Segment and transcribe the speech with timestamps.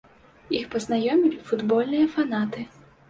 [0.59, 2.65] Іх пазнаёмілі футбольныя фанаты.